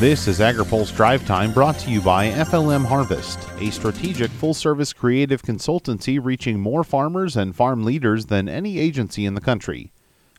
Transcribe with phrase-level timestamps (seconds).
[0.00, 4.92] This is AgriPulse Drive Time brought to you by FLM Harvest, a strategic full service
[4.92, 9.92] creative consultancy reaching more farmers and farm leaders than any agency in the country.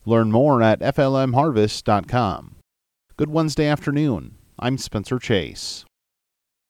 [0.03, 2.55] Learn more at FLMHarvest.com.
[3.15, 4.35] Good Wednesday afternoon.
[4.59, 5.85] I'm Spencer Chase.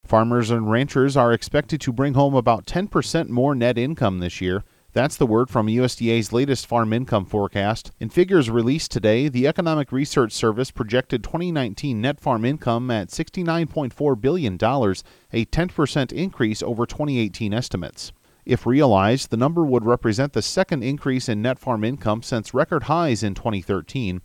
[0.06, 4.64] Farmers and ranchers are expected to bring home about 10% more net income this year.
[4.96, 7.92] That's the word from USDA's latest farm income forecast.
[8.00, 14.22] In figures released today, the Economic Research Service projected 2019 net farm income at $69.4
[14.22, 18.14] billion, a 10% increase over 2018 estimates.
[18.46, 22.84] If realized, the number would represent the second increase in net farm income since record
[22.84, 24.22] highs in 2013.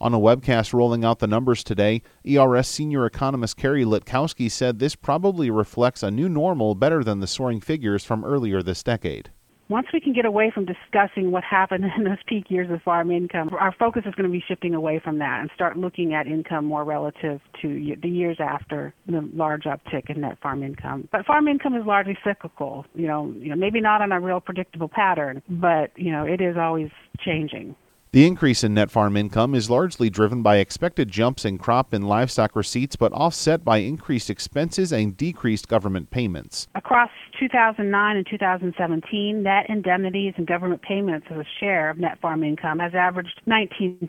[0.00, 4.96] On a webcast rolling out the numbers today, ERS senior economist Carrie Litkowski said this
[4.96, 9.30] probably reflects a new normal better than the soaring figures from earlier this decade
[9.68, 13.10] once we can get away from discussing what happened in those peak years of farm
[13.10, 16.26] income, our focus is going to be shifting away from that and start looking at
[16.26, 21.08] income more relative to the years after the large uptick in net farm income.
[21.10, 24.40] But farm income is largely cyclical, you know, you know, maybe not on a real
[24.40, 26.90] predictable pattern, but you know, it is always
[27.20, 27.74] changing.
[28.12, 32.08] The increase in net farm income is largely driven by expected jumps in crop and
[32.08, 36.66] livestock receipts, but offset by increased expenses and decreased government payments.
[36.74, 42.42] Across 2009 and 2017, net indemnities and government payments as a share of net farm
[42.42, 44.08] income has averaged 19%.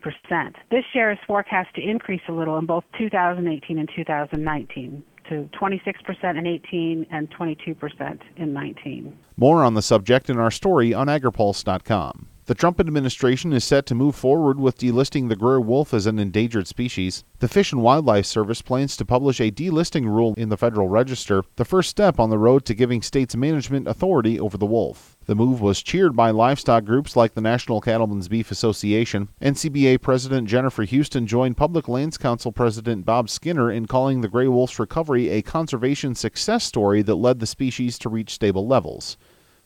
[0.72, 6.38] This share is forecast to increase a little in both 2018 and 2019 to 26%
[6.38, 9.18] in 18 and 22% in 19.
[9.36, 12.30] More on the subject in our story on agripulse.com.
[12.48, 16.18] The Trump administration is set to move forward with delisting the gray wolf as an
[16.18, 17.26] endangered species.
[17.40, 21.44] The Fish and Wildlife Service plans to publish a delisting rule in the Federal Register,
[21.58, 25.18] the first step on the road to giving states management authority over the wolf.
[25.26, 29.28] The move was cheered by livestock groups like the National Cattlemen's Beef Association.
[29.42, 34.48] NCBA President Jennifer Houston joined Public Lands Council President Bob Skinner in calling the gray
[34.48, 39.18] wolf's recovery a conservation success story that led the species to reach stable levels.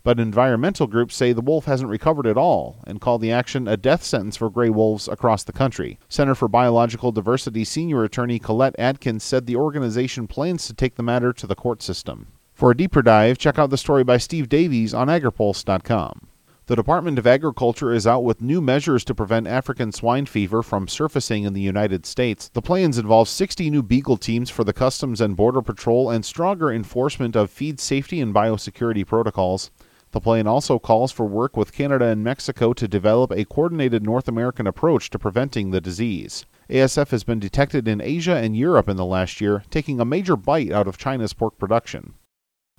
[0.04, 3.78] But environmental groups say the wolf hasn't recovered at all and call the action a
[3.78, 6.00] death sentence for gray wolves across the country.
[6.10, 11.04] Center for Biological Diversity senior attorney Collette Adkins said the organization plans to take the
[11.04, 12.28] matter to the court system.
[12.54, 16.28] For a deeper dive, check out the story by Steve Davies on agripulse.com.
[16.66, 20.88] The Department of Agriculture is out with new measures to prevent African swine fever from
[20.88, 22.50] surfacing in the United States.
[22.50, 26.72] The plans involve 60 new Beagle teams for the Customs and Border Patrol and stronger
[26.72, 29.70] enforcement of feed safety and biosecurity protocols.
[30.12, 34.28] The plan also calls for work with Canada and Mexico to develop a coordinated North
[34.28, 36.46] American approach to preventing the disease.
[36.70, 40.36] ASF has been detected in Asia and Europe in the last year, taking a major
[40.36, 42.16] bite out of China's pork production.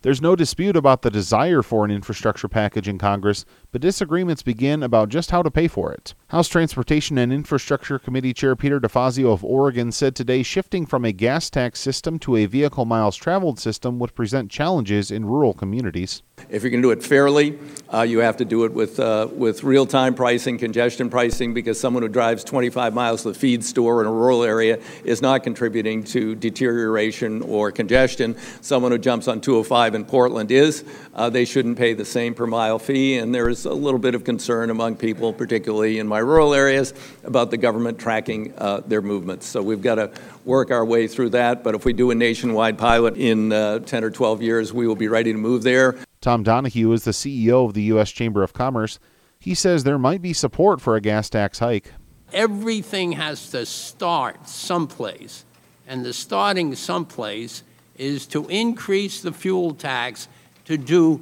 [0.03, 4.83] There's no dispute about the desire for an infrastructure package in Congress, but disagreements begin
[4.83, 6.15] about just how to pay for it.
[6.27, 11.13] House Transportation and Infrastructure Committee Chair Peter DeFazio of Oregon said today shifting from a
[11.13, 16.25] gas tax system to a vehicle miles traveled system would present challenges in rural communities.
[16.53, 17.59] If you're going to do it fairly,
[17.91, 21.81] uh, you have to do it with, uh, with real time pricing, congestion pricing, because
[21.81, 25.45] someone who drives 25 miles to the feed store in a rural area is not
[25.45, 28.37] contributing to deterioration or congestion.
[28.61, 30.85] Someone who jumps on 205 in Portland is.
[31.15, 34.15] Uh, they shouldn't pay the same per mile fee, and there is a little bit
[34.15, 36.93] of concern among people, particularly in my rural areas,
[37.25, 39.47] about the government tracking uh, their movements.
[39.47, 40.13] So we've got to
[40.45, 44.05] work our way through that, but if we do a nationwide pilot in uh, 10
[44.05, 45.97] or 12 years, we will be ready to move there.
[46.23, 48.13] Tom Donohue is the CEO of the U.S.
[48.13, 49.01] Chamber of Commerce.
[49.41, 51.93] He says there might be support for a gas tax hike.
[52.33, 55.45] Everything has to start someplace,
[55.87, 57.65] and the starting someplace
[57.99, 60.29] is to increase the fuel tax
[60.65, 61.21] to do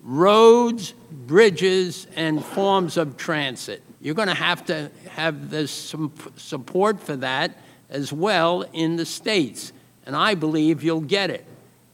[0.00, 3.82] roads, bridges, and forms of transit.
[4.00, 5.72] You're going to have to have this
[6.36, 7.58] support for that
[7.90, 9.72] as well in the states,
[10.06, 11.44] and I believe you'll get it.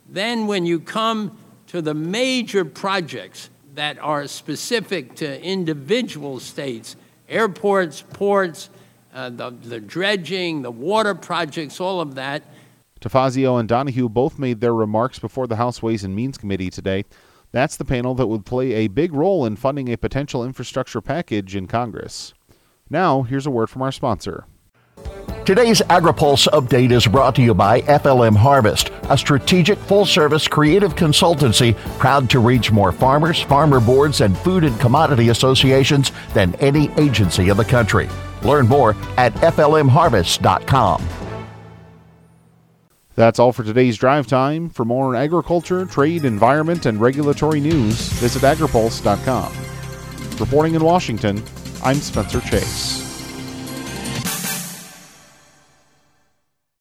[0.06, 1.38] Then, when you come
[1.72, 6.96] to the major projects that are specific to individual states
[7.30, 8.68] airports, ports,
[9.14, 12.42] uh, the, the dredging, the water projects, all of that.
[13.00, 17.06] DeFazio and Donohue both made their remarks before the House Ways and Means Committee today.
[17.52, 21.56] That's the panel that would play a big role in funding a potential infrastructure package
[21.56, 22.34] in Congress.
[22.90, 24.44] Now, here's a word from our sponsor.
[25.44, 30.94] Today's AgriPulse update is brought to you by FLM Harvest, a strategic full service creative
[30.94, 36.92] consultancy proud to reach more farmers, farmer boards, and food and commodity associations than any
[36.92, 38.08] agency in the country.
[38.44, 41.08] Learn more at FLMHarvest.com.
[43.16, 44.70] That's all for today's drive time.
[44.70, 49.52] For more agriculture, trade, environment, and regulatory news, visit agripulse.com.
[50.38, 51.42] Reporting in Washington,
[51.82, 53.11] I'm Spencer Chase.